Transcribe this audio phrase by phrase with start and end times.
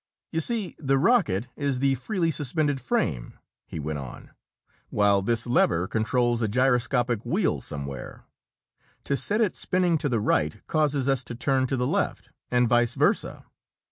[0.31, 4.31] "You see, the rocket is the freely suspended frame," he went on,
[4.89, 8.23] "while this lever controls a gyroscopic wheel somewhere.
[9.03, 12.67] To set it spinning to the right causes us to turn to the left, and
[12.67, 13.45] vice versa."